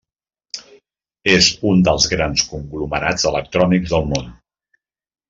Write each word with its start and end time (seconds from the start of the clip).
És 1.33 1.49
un 1.71 1.83
dels 1.87 2.07
grans 2.13 2.45
conglomerats 2.53 3.27
electrònics 3.33 3.93
del 3.97 4.09
món. 4.15 4.33